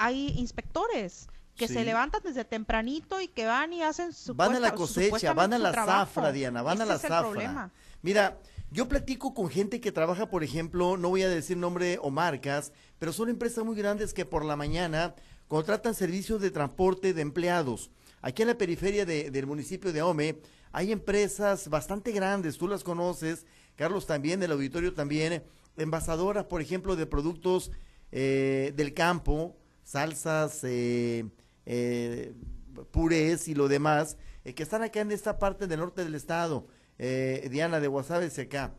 hay 0.00 0.32
inspectores 0.38 1.28
que 1.56 1.68
se 1.68 1.84
levantan 1.84 2.22
desde 2.24 2.42
tempranito 2.46 3.20
y 3.20 3.28
que 3.28 3.44
van 3.44 3.74
y 3.74 3.82
hacen 3.82 4.14
su 4.14 4.34
Van 4.34 4.56
a 4.56 4.60
la 4.60 4.74
cosecha, 4.74 5.34
van 5.34 5.52
a 5.52 5.58
la 5.58 5.74
zafra, 5.74 6.32
Diana, 6.32 6.62
van 6.62 6.80
a 6.80 6.86
la 6.86 6.98
zafra. 6.98 7.70
Mira, 8.00 8.38
yo 8.70 8.88
platico 8.88 9.34
con 9.34 9.50
gente 9.50 9.78
que 9.78 9.92
trabaja, 9.92 10.30
por 10.30 10.42
ejemplo, 10.42 10.96
no 10.96 11.10
voy 11.10 11.22
a 11.22 11.28
decir 11.28 11.58
nombre 11.58 11.98
o 12.00 12.10
marcas, 12.10 12.72
pero 12.98 13.12
son 13.12 13.28
empresas 13.28 13.62
muy 13.62 13.76
grandes 13.76 14.14
que 14.14 14.24
por 14.24 14.42
la 14.42 14.56
mañana 14.56 15.14
contratan 15.48 15.94
servicios 15.94 16.40
de 16.40 16.50
transporte 16.50 17.12
de 17.12 17.20
empleados. 17.20 17.90
Aquí 18.22 18.40
en 18.40 18.48
la 18.48 18.56
periferia 18.56 19.04
del 19.04 19.46
municipio 19.46 19.92
de 19.92 20.00
Ome 20.00 20.38
hay 20.72 20.92
empresas 20.92 21.68
bastante 21.68 22.12
grandes, 22.12 22.56
tú 22.56 22.68
las 22.68 22.84
conoces, 22.84 23.44
Carlos 23.76 24.06
también, 24.06 24.42
el 24.42 24.52
auditorio 24.52 24.94
también, 24.94 25.42
envasadoras, 25.76 26.46
por 26.46 26.62
ejemplo, 26.62 26.96
de 26.96 27.04
productos 27.04 27.70
eh, 28.12 28.72
del 28.76 28.94
campo, 28.94 29.56
salsas, 29.90 30.62
eh, 30.62 31.24
eh, 31.66 32.32
purés 32.92 33.48
y 33.48 33.54
lo 33.54 33.66
demás, 33.66 34.16
eh, 34.44 34.54
que 34.54 34.62
están 34.62 34.84
acá 34.84 35.00
en 35.00 35.10
esta 35.10 35.40
parte 35.40 35.66
del 35.66 35.80
norte 35.80 36.04
del 36.04 36.14
estado, 36.14 36.68
eh, 36.96 37.48
Diana 37.50 37.80
de 37.80 37.88
Guasave 37.88 38.30
acá. 38.40 38.72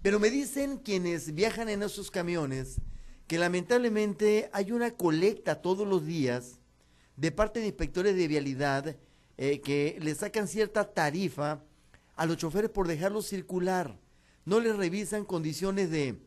Pero 0.00 0.18
me 0.18 0.30
dicen 0.30 0.78
quienes 0.78 1.34
viajan 1.34 1.68
en 1.68 1.82
esos 1.82 2.10
camiones 2.10 2.80
que 3.26 3.38
lamentablemente 3.38 4.48
hay 4.52 4.72
una 4.72 4.92
colecta 4.92 5.60
todos 5.60 5.86
los 5.86 6.06
días 6.06 6.58
de 7.16 7.32
parte 7.32 7.60
de 7.60 7.66
inspectores 7.66 8.16
de 8.16 8.26
vialidad 8.26 8.96
que 9.36 9.98
le 10.00 10.14
sacan 10.14 10.48
cierta 10.48 10.94
tarifa 10.94 11.62
a 12.16 12.24
los 12.24 12.38
choferes 12.38 12.70
por 12.70 12.88
dejarlos 12.88 13.26
circular. 13.26 13.98
No 14.44 14.60
les 14.60 14.76
revisan 14.76 15.24
condiciones 15.24 15.90
de, 15.90 16.18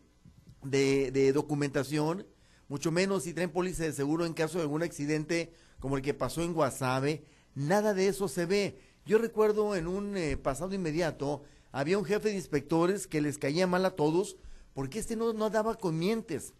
de, 0.64 1.12
de 1.12 1.34
documentación, 1.34 2.28
mucho 2.69 2.92
menos 2.92 3.23
si 3.23 3.33
traen 3.33 3.52
póliza 3.52 3.83
de 3.83 3.92
seguro 3.92 4.26
en 4.26 4.33
caso 4.33 4.59
de 4.59 4.64
algún 4.64 4.83
accidente 4.83 5.52
como 5.80 5.97
el 5.97 6.04
que 6.04 6.14
pasó 6.14 6.44
en 6.44 6.54
Guasave. 6.54 7.26
Nada 7.56 7.94
de 7.94 8.07
eso 8.07 8.28
se 8.28 8.45
ve. 8.45 8.80
Yo 9.06 9.18
recuerdo 9.18 9.76
en 9.76 9.88
un 9.88 10.16
eh, 10.16 10.38
pasado 10.38 10.73
inmediato, 10.76 11.44
había 11.71 11.97
un 11.97 12.06
jefe 12.06 12.30
de 12.30 12.35
inspectores 12.35 13.07
que 13.07 13.21
les 13.21 13.38
caía 13.38 13.68
mal 13.68 13.85
a 13.85 13.95
todos 13.95 14.38
porque 14.73 14.99
este 14.99 15.16
no, 15.16 15.33
no 15.33 15.49
daba 15.49 15.76
comientes. 15.76 16.54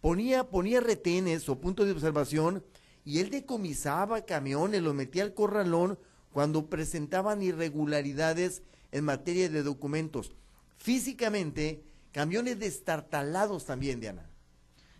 Ponía, 0.00 0.50
ponía 0.50 0.80
retenes 0.80 1.48
o 1.48 1.58
puntos 1.58 1.86
de 1.86 1.92
observación 1.92 2.62
y 3.06 3.20
él 3.20 3.30
decomisaba 3.30 4.26
camiones, 4.26 4.82
los 4.82 4.94
metía 4.94 5.22
al 5.22 5.34
corralón 5.34 5.98
cuando 6.30 6.68
presentaban 6.68 7.42
irregularidades 7.42 8.62
en 8.92 9.04
materia 9.04 9.48
de 9.48 9.62
documentos. 9.62 10.32
Físicamente, 10.76 11.84
camiones 12.12 12.58
destartalados 12.58 13.64
también, 13.64 14.00
Diana. 14.00 14.28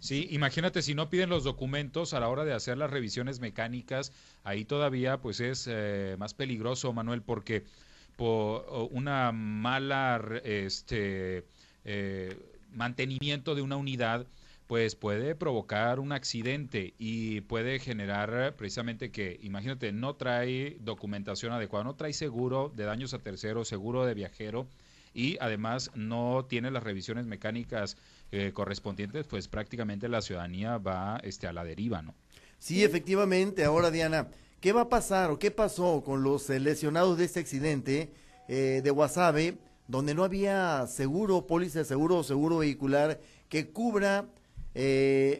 Sí, 0.05 0.29
imagínate 0.33 0.83
si 0.83 0.95
no 0.95 1.09
piden 1.09 1.31
los 1.31 1.45
documentos 1.45 2.13
a 2.13 2.21
la 2.21 2.29
hora 2.29 2.45
de 2.45 2.53
hacer 2.53 2.77
las 2.77 2.91
revisiones 2.91 3.41
mecánicas, 3.41 4.13
ahí 4.43 4.67
todavía 4.67 5.17
pues 5.23 5.41
es 5.41 5.67
eh, 5.67 6.17
más 6.19 6.35
peligroso, 6.35 6.93
Manuel, 6.93 7.23
porque 7.23 7.65
por 8.15 8.67
una 8.93 9.33
mala 9.33 10.23
este 10.45 11.47
eh, 11.87 12.37
mantenimiento 12.71 13.55
de 13.55 13.63
una 13.63 13.77
unidad 13.77 14.27
pues 14.67 14.95
puede 14.95 15.35
provocar 15.35 15.99
un 16.01 16.13
accidente 16.13 16.93
y 16.99 17.41
puede 17.41 17.79
generar 17.79 18.57
precisamente 18.57 19.11
que, 19.11 19.41
imagínate, 19.43 19.91
no 19.93 20.17
trae 20.17 20.77
documentación 20.81 21.55
adecuada, 21.55 21.85
no 21.85 21.95
trae 21.95 22.13
seguro 22.13 22.71
de 22.77 22.85
daños 22.85 23.15
a 23.15 23.21
terceros, 23.21 23.69
seguro 23.69 24.05
de 24.05 24.13
viajero 24.13 24.69
y 25.15 25.39
además 25.41 25.93
no 25.95 26.45
tiene 26.47 26.71
las 26.71 26.83
revisiones 26.83 27.25
mecánicas 27.25 27.97
eh, 28.37 28.51
correspondientes, 28.53 29.29
pues 29.29 29.47
prácticamente 29.47 30.09
la 30.09 30.21
ciudadanía 30.21 30.79
va 30.79 31.21
este, 31.23 31.47
a 31.47 31.53
la 31.53 31.63
deriva, 31.63 32.03
¿no? 32.03 32.17
Sí, 32.59 32.83
efectivamente. 32.83 33.63
Ahora, 33.63 33.93
Diana, 33.93 34.27
¿qué 34.61 34.73
va 34.73 34.81
a 34.81 34.89
pasar 34.89 35.31
o 35.31 35.39
qué 35.39 35.53
pasó 35.53 36.03
con 36.05 36.25
los 36.25 36.51
eh, 36.51 36.59
lesionados 36.59 37.17
de 37.17 37.27
este 37.27 37.39
accidente 37.39 38.13
eh, 38.49 38.81
de 38.83 38.91
Guasave, 38.91 39.59
donde 39.87 40.15
no 40.15 40.25
había 40.25 40.85
seguro, 40.89 41.47
póliza 41.47 41.79
de 41.79 41.85
seguro 41.85 42.17
o 42.17 42.25
seguro 42.25 42.59
vehicular 42.59 43.21
que 43.49 43.71
cubra 43.71 44.27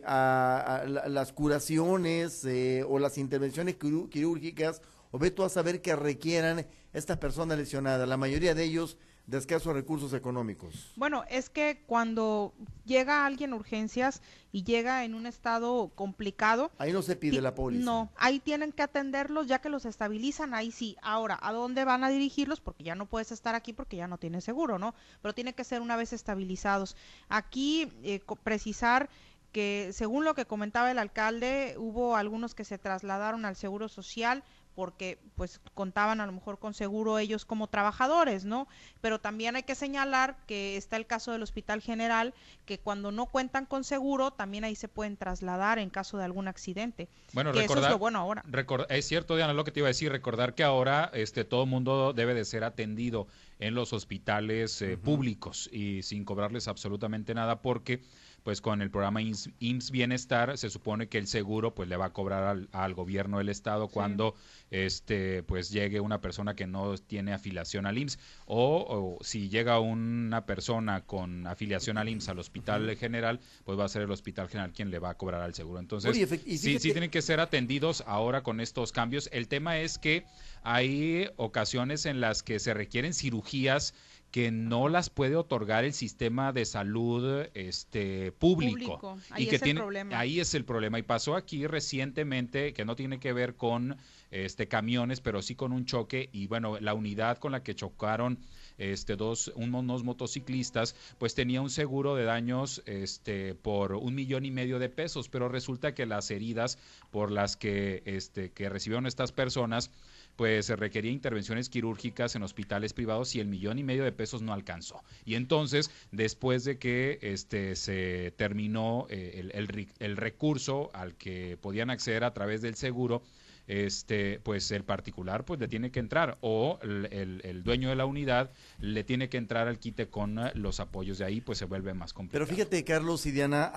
a, 0.07 0.85
las 0.87 1.33
curaciones 1.33 2.47
o 2.87 3.01
las 3.01 3.19
intervenciones 3.19 3.75
quirúrgicas 3.75 4.83
o 5.11 5.19
ve 5.19 5.33
tú 5.33 5.43
a 5.43 5.49
saber 5.49 5.83
que 5.83 5.97
requieran 5.97 6.65
estas 6.93 7.19
personas 7.19 7.59
lesionadas? 7.59 8.09
La 8.09 8.17
mayoría 8.17 8.55
de 8.55 8.63
ellos 8.63 8.99
de 9.27 9.39
escasos 9.39 9.73
recursos 9.73 10.13
económicos. 10.13 10.93
Bueno, 10.97 11.25
es 11.31 11.49
que 11.49 11.83
cuando 11.87 12.53
llega 12.85 13.25
alguien 13.25 13.53
a 13.53 13.57
urgencias 13.57 14.21
y 14.53 14.65
llega 14.65 15.05
en 15.05 15.15
un 15.15 15.27
estado 15.27 15.91
complicado. 15.95 16.71
Ahí 16.79 16.93
no 16.93 17.03
se 17.03 17.17
pide 17.17 17.41
la 17.41 17.55
póliza. 17.55 17.85
No, 17.85 18.11
ahí 18.17 18.39
tienen 18.39 18.73
que 18.73 18.83
atenderlos 18.83 19.47
ya 19.47 19.61
que 19.61 19.71
los 19.71 19.87
estabilizan, 19.87 20.53
ahí 20.55 20.71
sí. 20.71 20.97
Ahora, 21.03 21.39
¿a 21.41 21.53
dónde 21.53 21.85
van 21.85 22.05
a 22.05 22.11
dirigirlos? 22.11 22.61
Porque 22.61 22.85
ya 22.85 22.95
no 22.95 23.07
puedes 23.07 23.33
estar 23.33 23.55
aquí 23.55 23.73
porque 23.73 23.97
ya 23.97 24.07
no 24.07 24.19
tienes 24.19 24.45
seguro, 24.45 24.79
¿no? 24.79 24.95
Pero 25.23 25.35
tiene 25.35 25.55
que 25.55 25.65
ser 25.65 25.81
una 25.81 25.97
vez 25.97 26.13
estabilizados. 26.13 26.97
Aquí, 27.29 27.91
eh, 28.03 28.21
precisar 28.43 29.09
que 29.53 29.91
según 29.93 30.25
lo 30.25 30.35
que 30.35 30.47
comentaba 30.47 30.91
el 30.91 30.99
alcalde, 30.99 31.77
hubo 31.79 32.17
algunos 32.17 32.55
que 32.55 32.65
se 32.65 32.77
trasladaron 32.77 33.45
al 33.45 33.55
Seguro 33.55 33.89
Social, 33.89 34.43
porque 34.75 35.19
pues 35.37 35.61
contaban 35.75 36.21
a 36.21 36.27
lo 36.27 36.33
mejor 36.33 36.59
con 36.59 36.75
seguro 36.75 37.19
ellos 37.19 37.45
como 37.45 37.69
trabajadores, 37.69 38.45
¿no? 38.45 38.69
Pero 39.01 39.21
también 39.21 39.57
hay 39.57 39.63
que 39.63 39.75
señalar 39.75 40.37
que 40.47 40.77
está 40.77 40.97
el 40.97 41.07
caso 41.07 41.33
del 41.33 41.43
Hospital 41.43 41.81
General, 41.81 42.35
que 42.67 42.79
cuando 42.79 43.13
no 43.13 43.27
cuentan 43.27 43.67
con 43.67 43.85
seguro, 43.85 44.33
también 44.33 44.65
ahí 44.65 44.75
se 44.75 44.89
pueden 44.89 45.17
trasladar 45.17 45.79
en 45.79 45.91
caso 45.91 46.19
de 46.19 46.25
algún 46.25 46.49
accidente. 46.49 47.09
Bueno, 47.33 47.53
recordar, 47.53 47.93
es 47.93 47.99
bueno 47.99 48.19
ahora. 48.19 48.45
es 48.89 49.07
cierto, 49.07 49.37
Diana, 49.37 49.53
lo 49.53 49.65
que 49.65 49.71
te 49.71 49.81
iba 49.81 49.89
a 49.89 49.91
decir, 49.91 50.11
recordar 50.11 50.55
que 50.55 50.65
ahora 50.65 51.11
este 51.15 51.45
todo 51.45 51.67
mundo 51.67 52.13
debe 52.13 52.35
de 52.35 52.45
ser 52.45 52.65
atendido 52.65 53.27
en 53.59 53.75
los 53.75 53.93
hospitales 53.93 54.83
eh, 54.83 54.97
públicos 54.97 55.69
y 55.73 56.03
sin 56.03 56.25
cobrarles 56.25 56.69
absolutamente 56.69 57.35
nada 57.35 57.63
porque 57.63 58.03
pues 58.45 58.61
con 58.61 58.83
el 58.83 58.91
programa 58.91 59.23
IMSS, 59.23 59.91
Bienestar 59.91 60.57
se 60.59 60.69
supone 60.69 61.09
que 61.09 61.17
el 61.17 61.27
seguro 61.27 61.75
pues 61.75 61.89
le 61.89 61.97
va 61.97 62.07
a 62.07 62.13
cobrar 62.13 62.59
al, 62.71 62.95
gobierno 62.95 63.39
del 63.39 63.49
estado 63.49 63.89
cuando 63.89 64.35
este 64.71 65.43
pues 65.43 65.71
llegue 65.71 65.99
una 65.99 66.21
persona 66.21 66.55
que 66.55 66.67
no 66.67 66.97
tiene 66.99 67.33
afiliación 67.33 67.87
al 67.87 67.97
IMSS 67.97 68.19
o, 68.47 69.19
si 69.23 69.49
llega 69.49 69.81
una 69.81 70.45
persona 70.45 71.07
con 71.07 71.47
afiliación 71.47 71.97
al 71.97 72.11
IMSS 72.11 72.29
al 72.29 72.39
hospital 72.39 72.97
general 72.97 73.41
pues 73.65 73.79
va 73.79 73.87
a 73.87 73.89
ser 73.89 74.03
el 74.03 74.11
hospital 74.11 74.49
general 74.49 74.73
quien 74.73 74.91
le 74.91 74.99
va 74.99 75.11
a 75.11 75.15
cobrar 75.15 75.41
al 75.41 75.55
seguro. 75.55 75.81
Entonces 75.81 76.15
sí 76.15 76.59
sí 76.59 76.79
tienen 76.79 77.11
que 77.11 77.23
ser 77.23 77.41
atendidos 77.41 78.05
ahora 78.07 78.43
con 78.43 78.61
estos 78.61 78.93
cambios. 78.93 79.31
El 79.33 79.49
tema 79.49 79.79
es 79.79 79.99
que 79.99 80.27
hay 80.65 81.29
ocasiones 81.37 82.07
en 82.07 82.21
las 82.21 82.43
que 82.43 82.59
se 82.59 82.75
requieren 82.75 83.13
cirugías 83.15 83.95
que 84.31 84.51
no 84.51 84.89
las 84.89 85.11
puede 85.11 85.37
otorgar 85.37 85.85
el 85.85 85.93
sistema 85.93 86.53
de 86.53 86.65
salud 86.65 87.47
este 87.55 88.33
público, 88.33 89.17
Ahí 89.31 89.45
y 89.45 89.47
que 89.47 89.57
es 89.57 89.63
tiene 89.63 89.79
el 89.79 89.85
problema. 89.85 90.19
ahí 90.19 90.41
es 90.41 90.55
el 90.55 90.65
problema. 90.65 90.99
Y 90.99 91.03
pasó 91.03 91.37
aquí 91.37 91.69
recientemente 91.69 92.73
que 92.73 92.85
no 92.85 92.97
tiene 92.97 93.21
que 93.21 93.33
ver 93.33 93.55
con 93.55 93.97
este 94.33 94.67
camiones 94.67 95.21
pero 95.21 95.41
sí 95.41 95.55
con 95.55 95.71
un 95.71 95.85
choque. 95.85 96.31
Y 96.33 96.49
bueno 96.49 96.81
la 96.81 96.95
unidad 96.95 97.39
con 97.39 97.53
la 97.53 97.63
que 97.63 97.77
chocaron 97.77 98.41
este 98.77 99.15
dos 99.15 99.53
unos 99.55 100.03
motociclistas 100.03 100.97
pues 101.19 101.37
tenía 101.37 101.61
un 101.61 101.71
seguro 101.71 102.17
de 102.17 102.25
daños 102.25 102.83
este 102.87 103.55
por 103.55 103.93
un 103.93 104.17
millón 104.17 104.47
y 104.47 104.51
medio 104.51 104.81
de 104.81 104.89
pesos. 104.89 105.29
Pero 105.29 105.49
resulta 105.49 105.95
que 105.95 106.07
las 106.07 106.29
heridas 106.33 106.79
por 107.13 107.31
las 107.31 107.57
que 107.57 108.03
este 108.05 108.51
que 108.51 108.69
recibieron 108.69 109.07
estas 109.07 109.31
personas 109.31 109.93
pues 110.37 110.67
se 110.67 110.77
requería 110.77 111.13
intervenciones 111.13 111.69
quirúrgicas 111.69 112.35
en 112.35 112.43
hospitales 112.43 112.93
privados 112.93 113.35
y 113.35 113.41
el 113.41 113.49
millón 113.49 113.79
y 113.79 113.85
medio 113.85 114.05
de 114.05 114.13
pesos 114.13 114.43
no 114.43 114.53
alcanzó. 114.53 115.03
Y 115.25 115.35
entonces, 115.35 115.91
después 116.11 116.65
de 116.65 116.79
que 116.79 117.19
este 117.23 117.77
se 117.77 118.33
terminó 118.37 119.07
eh, 119.11 119.49
el, 119.53 119.89
el, 119.99 120.17
recurso 120.17 120.91
al 120.93 121.15
que 121.15 121.57
podían 121.61 121.91
acceder 121.91 122.25
a 122.25 122.33
través 122.35 122.63
del 122.63 122.75
seguro, 122.75 123.23
este, 123.67 124.41
pues 124.41 124.71
el 124.73 124.85
particular 124.85 125.45
pues 125.45 125.59
le 125.59 125.69
tiene 125.69 125.91
que 125.91 125.99
entrar 125.99 126.37
o 126.43 126.79
el, 126.83 127.41
el, 127.43 127.63
dueño 127.63 127.89
de 127.89 127.97
la 127.97 128.05
unidad 128.05 128.51
le 128.79 129.05
tiene 129.05 129.31
que 129.31 129.39
entrar 129.39 129.69
al 129.69 129.79
quite 129.79 130.09
con 130.09 130.39
los 130.55 130.81
apoyos 130.81 131.19
de 131.19 131.25
ahí, 131.25 131.41
pues 131.41 131.59
se 131.59 131.65
vuelve 131.65 131.95
más 131.95 132.13
complicado. 132.13 132.47
Pero 132.47 132.57
fíjate, 132.57 132.85
Carlos 132.85 133.25
y 133.25 133.31
Diana, 133.31 133.71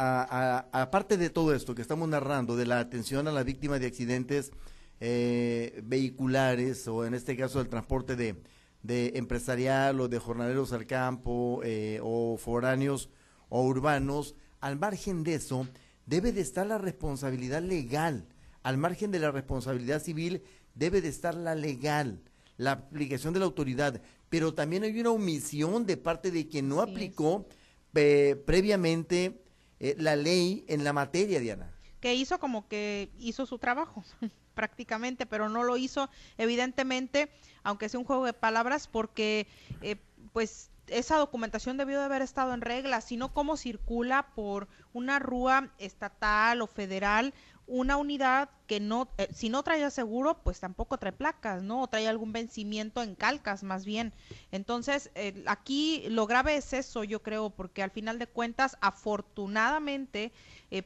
aparte 0.72 1.18
de 1.18 1.30
todo 1.30 1.54
esto 1.54 1.74
que 1.74 1.82
estamos 1.82 2.10
narrando, 2.10 2.58
de 2.58 2.66
la 2.66 2.80
atención 2.80 3.28
a 3.28 3.32
la 3.32 3.44
víctima 3.44 3.80
de 3.80 3.88
accidentes, 3.88 4.52
eh, 5.00 5.82
vehiculares 5.84 6.88
o 6.88 7.06
en 7.06 7.14
este 7.14 7.36
caso 7.38 7.62
el 7.62 7.70
transporte 7.70 8.16
de, 8.16 8.42
de 8.84 9.14
empresarial 9.16 10.00
o 10.00 10.08
de 10.08 10.20
jornaleros 10.20 10.74
al 10.74 10.86
campo 10.86 11.62
eh, 11.64 12.00
o 12.02 12.38
foráneos 12.38 13.10
o 13.50 13.64
urbanos, 13.64 14.36
al 14.60 14.78
margen 14.78 15.24
de 15.24 15.36
eso 15.36 15.68
debe 16.06 16.32
de 16.32 16.42
estar 16.42 16.66
la 16.66 16.78
responsabilidad 16.78 17.62
legal, 17.62 18.26
al 18.64 18.78
margen 18.78 19.12
de 19.12 19.20
la 19.20 19.32
responsabilidad 19.32 20.02
civil 20.02 20.42
debe 20.74 21.02
de 21.02 21.10
estar 21.10 21.36
la 21.36 21.56
legal, 21.56 22.22
la 22.58 22.72
aplicación 22.72 23.34
de 23.34 23.40
la 23.40 23.46
autoridad, 23.46 24.02
pero 24.30 24.54
también 24.54 24.84
hay 24.84 25.00
una 25.00 25.12
omisión 25.12 25.86
de 25.86 25.98
parte 25.98 26.32
de 26.32 26.48
quien 26.48 26.70
no 26.70 26.82
aplicó 26.82 27.48
eh, 27.94 28.42
previamente 28.46 29.42
eh, 29.80 29.96
la 29.98 30.16
ley 30.16 30.66
en 30.68 30.84
la 30.84 30.94
materia, 30.94 31.40
Diana. 31.40 31.74
Que 32.00 32.14
hizo 32.14 32.40
como 32.40 32.68
que 32.68 33.10
hizo 33.18 33.46
su 33.46 33.58
trabajo. 33.58 34.04
prácticamente, 34.58 35.28
pero 35.28 35.50
no 35.50 35.64
lo 35.64 35.78
hizo 35.78 36.10
evidentemente, 36.40 37.30
aunque 37.62 37.90
sea 37.90 38.00
un 38.00 38.08
juego 38.08 38.26
de 38.26 38.34
palabras, 38.34 38.88
porque 38.88 39.48
eh, 39.84 39.98
pues 40.34 40.72
esa 40.88 41.18
documentación 41.18 41.78
debió 41.78 42.00
de 42.00 42.06
haber 42.06 42.24
estado 42.24 42.56
en 42.56 42.62
regla, 42.62 43.02
sino 43.02 43.34
cómo 43.34 43.56
circula 43.56 44.30
por 44.34 44.68
una 44.94 45.20
rúa 45.20 45.70
estatal 45.78 46.62
o 46.62 46.68
federal 46.68 47.36
una 47.68 47.98
unidad 47.98 48.50
que 48.66 48.80
no, 48.80 49.10
eh, 49.18 49.28
si 49.34 49.50
no 49.50 49.62
traía 49.62 49.90
seguro, 49.90 50.42
pues 50.42 50.62
tampoco 50.62 50.98
trae 50.98 51.12
placas, 51.12 51.62
¿no? 51.64 51.82
O 51.82 51.88
trae 51.88 52.08
algún 52.08 52.32
vencimiento 52.32 53.04
en 53.04 53.14
calcas, 53.14 53.62
más 53.62 53.84
bien. 53.84 54.14
Entonces, 54.52 55.12
eh, 55.16 55.44
aquí 55.48 56.06
lo 56.08 56.28
grave 56.28 56.56
es 56.56 56.72
eso, 56.72 57.04
yo 57.04 57.22
creo, 57.22 57.50
porque 57.50 57.84
al 57.84 57.92
final 57.92 58.20
de 58.20 58.28
cuentas, 58.28 58.78
afortunadamente, 58.80 60.32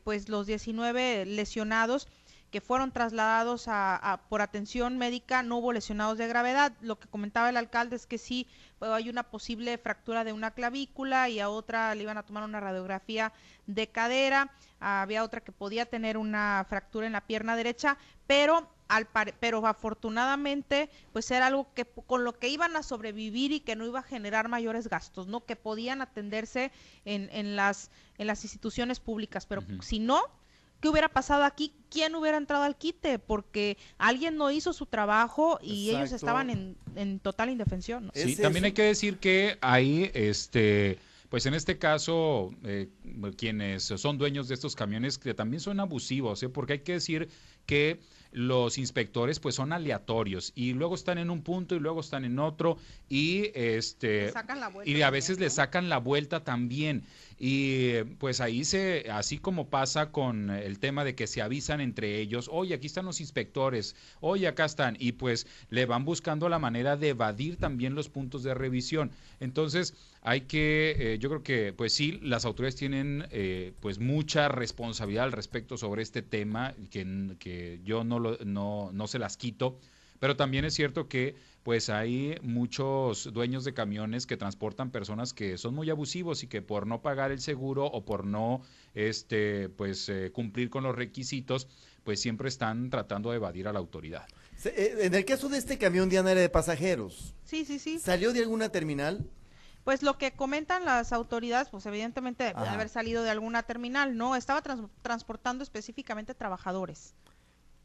pues 0.03 0.27
los 0.27 0.47
19 0.47 1.25
lesionados 1.25 2.07
que 2.51 2.59
fueron 2.59 2.91
trasladados 2.91 3.65
a, 3.67 4.21
por 4.29 4.41
atención 4.41 4.97
médica, 4.97 5.41
no 5.41 5.57
hubo 5.57 5.71
lesionados 5.71 6.17
de 6.17 6.27
gravedad. 6.27 6.73
Lo 6.81 6.99
que 6.99 7.07
comentaba 7.07 7.49
el 7.49 7.55
alcalde 7.55 7.95
es 7.95 8.05
que 8.05 8.17
sí, 8.17 8.45
pues, 8.77 8.91
hay 8.91 9.09
una 9.09 9.23
posible 9.23 9.77
fractura 9.77 10.25
de 10.25 10.33
una 10.33 10.51
clavícula 10.51 11.29
y 11.29 11.39
a 11.39 11.49
otra 11.49 11.95
le 11.95 12.03
iban 12.03 12.17
a 12.17 12.23
tomar 12.23 12.43
una 12.43 12.59
radiografía 12.59 13.31
de 13.67 13.87
cadera, 13.87 14.51
había 14.81 15.23
otra 15.23 15.41
que 15.41 15.53
podía 15.53 15.85
tener 15.85 16.17
una 16.17 16.65
fractura 16.67 17.07
en 17.07 17.13
la 17.13 17.21
pierna 17.21 17.55
derecha, 17.55 17.97
pero 18.27 18.69
al 18.89 19.07
pero 19.39 19.65
afortunadamente 19.65 20.89
pues 21.13 21.31
era 21.31 21.47
algo 21.47 21.73
que 21.73 21.85
con 21.85 22.25
lo 22.25 22.37
que 22.37 22.49
iban 22.49 22.75
a 22.75 22.83
sobrevivir 22.83 23.53
y 23.53 23.61
que 23.61 23.77
no 23.77 23.85
iba 23.85 23.99
a 23.99 24.03
generar 24.03 24.49
mayores 24.49 24.89
gastos, 24.89 25.27
¿no? 25.27 25.45
Que 25.45 25.55
podían 25.55 26.01
atenderse 26.01 26.73
en, 27.05 27.29
en 27.31 27.55
las 27.55 27.89
en 28.17 28.27
las 28.27 28.43
instituciones 28.43 28.99
públicas, 28.99 29.45
pero 29.45 29.63
si 29.81 29.99
no, 29.99 30.21
¿Qué 30.81 30.89
hubiera 30.89 31.09
pasado 31.09 31.43
aquí? 31.43 31.71
¿Quién 31.91 32.15
hubiera 32.15 32.37
entrado 32.37 32.63
al 32.63 32.75
quite? 32.75 33.19
Porque 33.19 33.77
alguien 33.99 34.35
no 34.35 34.49
hizo 34.49 34.73
su 34.73 34.87
trabajo 34.87 35.59
y 35.61 35.91
ellos 35.91 36.11
estaban 36.11 36.75
en, 36.95 37.19
total 37.19 37.51
indefensión. 37.51 38.11
Sí, 38.15 38.35
también 38.35 38.65
hay 38.65 38.71
que 38.71 38.83
decir 38.83 39.17
que 39.19 39.57
ahí, 39.61 40.09
este, 40.13 40.97
pues 41.31 41.45
en 41.45 41.53
este 41.53 41.77
caso, 41.77 42.53
eh, 42.65 42.89
quienes 43.37 43.83
son 43.83 44.17
dueños 44.17 44.49
de 44.49 44.53
estos 44.53 44.75
camiones 44.75 45.17
que 45.17 45.33
también 45.33 45.61
son 45.61 45.79
abusivos, 45.79 46.43
¿eh? 46.43 46.49
porque 46.49 46.73
hay 46.73 46.79
que 46.79 46.91
decir 46.91 47.29
que 47.65 48.01
los 48.33 48.77
inspectores 48.77 49.39
pues 49.39 49.55
son 49.55 49.71
aleatorios 49.71 50.51
y 50.55 50.73
luego 50.73 50.95
están 50.95 51.17
en 51.17 51.29
un 51.29 51.41
punto 51.41 51.75
y 51.75 51.79
luego 51.79 52.01
están 52.01 52.25
en 52.25 52.37
otro 52.39 52.77
y 53.09 53.49
este 53.53 54.33
y 54.85 55.01
a 55.01 55.09
veces 55.09 55.37
le 55.39 55.49
sacan 55.49 55.89
la 55.89 55.97
vuelta 55.97 56.43
también 56.43 57.03
y 57.43 58.03
pues 58.19 58.39
ahí 58.39 58.63
se, 58.65 59.07
así 59.11 59.39
como 59.39 59.69
pasa 59.69 60.11
con 60.11 60.51
el 60.51 60.77
tema 60.77 61.03
de 61.03 61.15
que 61.15 61.25
se 61.25 61.41
avisan 61.41 61.81
entre 61.81 62.19
ellos, 62.19 62.47
oye, 62.51 62.75
aquí 62.75 62.85
están 62.85 63.05
los 63.05 63.19
inspectores, 63.19 63.95
oye, 64.19 64.47
acá 64.47 64.65
están, 64.65 64.95
y 64.99 65.13
pues 65.13 65.47
le 65.71 65.87
van 65.87 66.05
buscando 66.05 66.49
la 66.49 66.59
manera 66.59 66.97
de 66.97 67.09
evadir 67.09 67.57
también 67.57 67.95
los 67.95 68.09
puntos 68.09 68.43
de 68.43 68.53
revisión. 68.53 69.09
Entonces, 69.39 69.95
hay 70.21 70.41
que, 70.41 70.95
eh, 70.97 71.19
yo 71.19 71.29
creo 71.29 71.43
que, 71.43 71.73
pues 71.73 71.93
sí, 71.93 72.19
las 72.21 72.45
autoridades 72.45 72.75
tienen 72.75 73.25
eh, 73.31 73.73
pues 73.79 73.99
mucha 73.99 74.47
responsabilidad 74.47 75.25
al 75.25 75.31
respecto 75.31 75.77
sobre 75.77 76.03
este 76.03 76.21
tema, 76.21 76.75
que, 76.91 77.35
que 77.39 77.79
yo 77.83 78.03
no, 78.03 78.19
lo, 78.19 78.37
no, 78.45 78.91
no 78.93 79.07
se 79.07 79.17
las 79.19 79.37
quito, 79.37 79.79
pero 80.19 80.35
también 80.35 80.65
es 80.65 80.75
cierto 80.75 81.07
que 81.09 81.35
pues 81.63 81.89
hay 81.89 82.35
muchos 82.43 83.31
dueños 83.33 83.63
de 83.63 83.73
camiones 83.73 84.27
que 84.27 84.37
transportan 84.37 84.91
personas 84.91 85.33
que 85.33 85.57
son 85.57 85.73
muy 85.73 85.89
abusivos 85.89 86.43
y 86.43 86.47
que 86.47 86.61
por 86.61 86.85
no 86.85 87.01
pagar 87.01 87.31
el 87.31 87.39
seguro 87.39 87.85
o 87.85 88.05
por 88.05 88.25
no 88.25 88.61
este 88.93 89.69
pues 89.69 90.09
eh, 90.09 90.31
cumplir 90.31 90.69
con 90.69 90.83
los 90.83 90.95
requisitos 90.95 91.67
pues 92.03 92.19
siempre 92.19 92.49
están 92.49 92.89
tratando 92.89 93.31
de 93.31 93.37
evadir 93.37 93.67
a 93.67 93.73
la 93.73 93.79
autoridad. 93.79 94.27
Eh, 94.65 94.97
en 95.01 95.13
el 95.13 95.25
caso 95.25 95.49
de 95.49 95.57
este 95.57 95.77
camión 95.77 96.09
Diana 96.09 96.31
era 96.31 96.41
de 96.41 96.49
pasajeros. 96.49 97.35
Sí, 97.43 97.65
sí, 97.65 97.79
sí. 97.79 97.99
¿Salió 97.99 98.33
de 98.33 98.41
alguna 98.41 98.69
terminal? 98.69 99.27
Pues 99.83 100.03
lo 100.03 100.17
que 100.17 100.31
comentan 100.33 100.85
las 100.85 101.11
autoridades, 101.11 101.69
pues 101.69 101.85
evidentemente 101.85 102.43
debe 102.43 102.67
haber 102.69 102.89
salido 102.89 103.23
de 103.23 103.31
alguna 103.31 103.63
terminal, 103.63 104.15
no, 104.15 104.35
estaba 104.35 104.61
transportando 105.01 105.63
específicamente 105.63 106.35
trabajadores. 106.35 107.13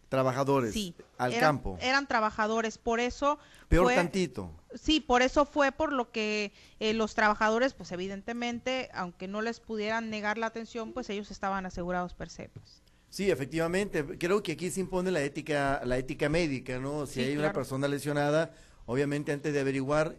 trabajadores 0.09 0.73
Sí, 0.73 0.95
al 1.19 1.33
eran, 1.33 1.41
campo. 1.57 1.79
Eran 1.81 2.07
trabajadores, 2.07 2.79
por 2.79 3.01
eso 3.01 3.39
Peor 3.69 3.85
fue- 3.87 3.95
tantito. 3.97 4.53
Sí, 4.75 5.01
por 5.01 5.21
eso 5.23 5.47
fue 5.47 5.73
por 5.73 5.93
lo 5.93 6.13
que 6.13 6.53
eh, 6.79 6.95
los 6.95 7.15
trabajadores, 7.15 7.75
pues 7.75 7.91
evidentemente, 7.93 8.89
aunque 8.95 9.27
no 9.27 9.43
les 9.43 9.59
pudieran 9.59 10.09
negar 10.11 10.39
la 10.39 10.47
atención, 10.47 10.93
pues 10.93 11.11
ellos 11.11 11.31
estaban 11.33 11.67
asegurados 11.67 12.15
per 12.15 12.29
se. 12.31 12.51
pues. 12.51 12.83
Sí, 13.09 13.31
efectivamente. 13.31 14.05
Creo 14.19 14.43
que 14.43 14.53
aquí 14.53 14.71
se 14.71 14.81
impone 14.81 15.11
la 15.11 15.23
ética, 15.23 15.81
la 15.85 15.97
ética 15.97 16.29
médica, 16.29 16.79
¿no? 16.79 17.07
Si 17.07 17.15
Sí, 17.15 17.21
hay 17.23 17.37
una 17.39 17.53
persona 17.53 17.89
lesionada, 17.89 18.53
obviamente 18.85 19.33
antes 19.33 19.53
de 19.55 19.61
averiguar 19.61 20.15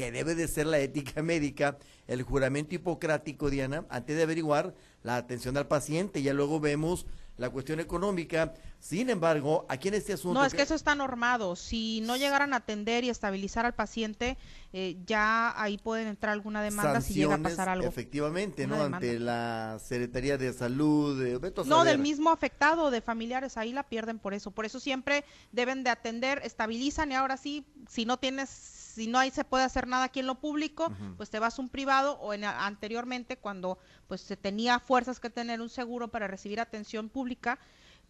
que 0.00 0.10
debe 0.10 0.34
de 0.34 0.48
ser 0.48 0.66
la 0.66 0.78
ética 0.78 1.22
médica, 1.22 1.76
el 2.06 2.22
juramento 2.22 2.74
hipocrático, 2.74 3.50
Diana, 3.50 3.84
antes 3.90 4.16
de 4.16 4.22
averiguar 4.22 4.74
la 5.02 5.16
atención 5.16 5.58
al 5.58 5.68
paciente, 5.68 6.22
ya 6.22 6.32
luego 6.32 6.58
vemos 6.58 7.04
la 7.36 7.50
cuestión 7.50 7.80
económica. 7.80 8.54
Sin 8.80 9.10
embargo, 9.10 9.66
aquí 9.68 9.88
en 9.88 9.94
este 9.94 10.14
asunto... 10.14 10.40
No, 10.40 10.46
es 10.46 10.54
que 10.54 10.62
eso 10.62 10.74
está 10.74 10.94
normado. 10.94 11.54
Si 11.54 12.00
no 12.00 12.16
llegaran 12.16 12.54
a 12.54 12.56
atender 12.56 13.04
y 13.04 13.10
estabilizar 13.10 13.66
al 13.66 13.74
paciente, 13.74 14.38
eh, 14.72 14.96
ya 15.04 15.52
ahí 15.60 15.76
pueden 15.76 16.08
entrar 16.08 16.32
alguna 16.32 16.62
demanda 16.62 17.02
si 17.02 17.12
llega 17.12 17.34
a 17.34 17.38
pasar 17.38 17.68
algo. 17.68 17.86
Efectivamente, 17.86 18.66
¿no? 18.66 18.76
demanda. 18.76 18.96
Ante 18.96 19.18
la 19.20 19.78
Secretaría 19.84 20.38
de 20.38 20.54
Salud, 20.54 21.20
a 21.20 21.64
No, 21.64 21.84
del 21.84 21.98
mismo 21.98 22.30
afectado, 22.30 22.90
de 22.90 23.02
familiares, 23.02 23.58
ahí 23.58 23.74
la 23.74 23.82
pierden 23.82 24.18
por 24.18 24.32
eso. 24.32 24.50
Por 24.50 24.64
eso 24.64 24.80
siempre 24.80 25.24
deben 25.52 25.84
de 25.84 25.90
atender, 25.90 26.40
estabilizan 26.42 27.12
y 27.12 27.16
ahora 27.16 27.36
sí, 27.36 27.66
si 27.86 28.06
no 28.06 28.16
tienes, 28.16 28.48
si 28.48 29.08
no 29.08 29.18
hay 29.18 29.30
se 29.30 29.44
puede 29.44 29.64
hacer 29.64 29.88
nada 29.88 30.04
aquí 30.04 30.20
en 30.20 30.26
lo 30.26 30.36
público, 30.36 30.90
pues 31.18 31.28
te 31.28 31.38
vas 31.38 31.58
a 31.58 31.62
un 31.62 31.68
privado 31.68 32.18
o 32.20 32.32
en, 32.32 32.44
anteriormente 32.44 33.36
cuando 33.36 33.78
pues 34.08 34.22
se 34.22 34.38
tenía 34.38 34.80
fuerzas 34.80 35.20
que 35.20 35.28
tener 35.28 35.60
un 35.60 35.68
seguro 35.68 36.08
para 36.08 36.26
recibir 36.28 36.60
atención 36.60 37.10
pública, 37.10 37.58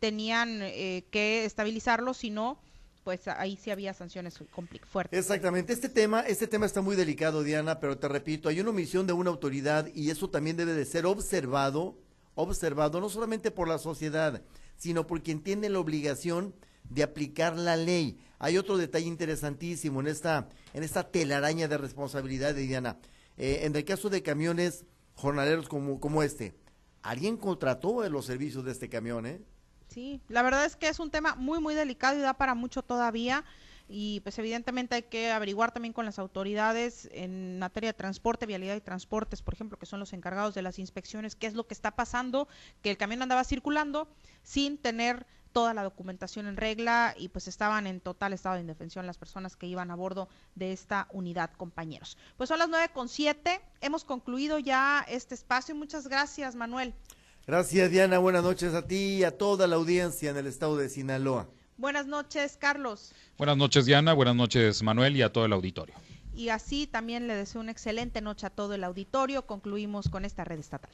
tenían 0.01 0.63
eh, 0.63 1.05
que 1.11 1.45
estabilizarlo, 1.45 2.15
si 2.15 2.31
no, 2.31 2.59
pues 3.05 3.29
ahí 3.29 3.57
sí 3.57 3.71
había 3.71 3.95
sanciones 3.95 4.39
fuertes. 4.91 5.19
Exactamente, 5.19 5.73
este 5.73 5.89
tema, 5.89 6.21
este 6.23 6.47
tema 6.47 6.67
está 6.67 6.81
muy 6.81 6.97
delicado, 6.97 7.43
Diana, 7.43 7.79
pero 7.79 7.99
te 7.99 8.09
repito, 8.09 8.49
hay 8.49 8.61
una 8.61 8.71
omisión 8.71 9.07
de 9.07 9.13
una 9.13 9.31
autoridad 9.31 9.89
y 9.95 10.11
eso 10.11 10.29
también 10.29 10.57
debe 10.57 10.75
de 10.75 10.85
ser 10.85 11.07
observado, 11.07 11.99
observado 12.35 13.01
no 13.01 13.09
solamente 13.09 13.51
por 13.51 13.69
la 13.69 13.79
sociedad, 13.79 14.43
sino 14.77 15.07
por 15.07 15.23
quien 15.23 15.43
tiene 15.43 15.69
la 15.69 15.79
obligación 15.79 16.55
de 16.89 17.03
aplicar 17.03 17.57
la 17.57 17.77
ley. 17.77 18.19
Hay 18.39 18.59
otro 18.59 18.77
detalle 18.77 19.07
interesantísimo 19.07 20.01
en 20.01 20.09
esta, 20.09 20.49
en 20.73 20.83
esta 20.83 21.11
telaraña 21.11 21.69
de 21.69 21.79
responsabilidad 21.79 22.55
Diana. 22.55 22.99
Eh, 23.37 23.61
en 23.63 23.77
el 23.77 23.85
caso 23.85 24.11
de 24.11 24.23
camiones 24.23 24.85
jornaleros 25.15 25.69
como, 25.69 26.01
como 26.01 26.23
este, 26.23 26.55
alguien 27.03 27.37
contrató 27.37 28.07
los 28.09 28.27
servicios 28.27 28.65
de 28.65 28.73
este 28.73 28.89
camión, 28.89 29.27
¿eh? 29.27 29.41
Sí, 29.91 30.21
la 30.29 30.43
verdad 30.43 30.65
es 30.65 30.77
que 30.77 30.89
es 30.89 31.01
un 31.01 31.11
tema 31.11 31.35
muy, 31.35 31.61
muy 31.61 31.75
delicado 31.75 32.17
y 32.17 32.23
da 32.23 32.35
para 32.35 32.55
mucho 32.55 32.83
todavía. 32.83 33.45
Y 33.93 34.21
pues 34.21 34.39
evidentemente 34.39 34.95
hay 34.95 35.03
que 35.03 35.33
averiguar 35.33 35.73
también 35.73 35.93
con 35.93 36.05
las 36.05 36.21
autoridades 36.21 37.09
en 37.13 37.59
materia 37.59 37.89
de 37.89 37.95
transporte, 37.95 38.47
vialidad 38.47 38.77
y 38.77 38.81
transportes, 38.81 39.43
por 39.43 39.55
ejemplo, 39.55 39.81
que 39.81 39.87
son 39.87 39.99
los 39.99 40.13
encargados 40.13 40.55
de 40.55 40.63
las 40.63 40.79
inspecciones, 40.79 41.35
qué 41.35 41.49
es 41.49 41.55
lo 41.55 41.67
que 41.67 41.75
está 41.75 41.91
pasando, 41.97 42.47
que 42.83 42.91
el 42.91 42.97
camión 42.97 43.21
andaba 43.21 43.43
circulando 43.43 44.07
sin 44.45 44.79
tener 44.79 45.27
toda 45.53 45.75
la 45.75 45.83
documentación 45.83 46.47
en 46.47 46.57
regla 46.57 47.17
y 47.19 47.31
pues 47.31 47.49
estaban 47.49 47.89
en 47.89 48.01
total 48.01 48.33
estado 48.33 48.55
de 48.55 48.61
indefensión 48.61 49.07
las 49.07 49.19
personas 49.19 49.57
que 49.57 49.67
iban 49.67 49.91
a 49.91 49.97
bordo 49.97 50.29
de 50.55 50.73
esta 50.73 51.09
unidad, 51.11 51.51
compañeros. 51.57 52.17
Pues 52.37 52.49
son 52.49 52.61
las 52.61 52.69
nueve 52.69 52.91
con 52.93 53.09
siete, 53.09 53.61
hemos 53.81 54.05
concluido 54.05 54.61
ya 54.61 55.05
este 55.09 55.35
espacio. 55.35 55.75
Muchas 55.75 56.07
gracias, 56.07 56.55
Manuel. 56.55 56.95
Gracias, 57.51 57.91
Diana. 57.91 58.21
Buenas 58.21 58.45
noches 58.45 58.75
a 58.75 58.87
ti 58.87 59.17
y 59.17 59.25
a 59.25 59.37
toda 59.37 59.67
la 59.67 59.75
audiencia 59.75 60.31
en 60.31 60.37
el 60.37 60.47
estado 60.47 60.77
de 60.77 60.89
Sinaloa. 60.89 61.49
Buenas 61.79 62.07
noches, 62.07 62.57
Carlos. 62.57 63.13
Buenas 63.39 63.57
noches, 63.57 63.87
Diana. 63.87 64.13
Buenas 64.13 64.37
noches, 64.37 64.85
Manuel, 64.85 65.17
y 65.17 65.23
a 65.23 65.33
todo 65.33 65.47
el 65.47 65.53
auditorio. 65.53 65.97
Y 66.33 66.51
así 66.51 66.87
también 66.87 67.27
le 67.27 67.35
deseo 67.35 67.61
una 67.61 67.73
excelente 67.73 68.21
noche 68.21 68.47
a 68.47 68.51
todo 68.51 68.75
el 68.75 68.85
auditorio. 68.85 69.49
Concluimos 69.49 70.09
con 70.09 70.25
esta 70.25 70.45
red 70.45 70.61
estatal. 70.61 70.93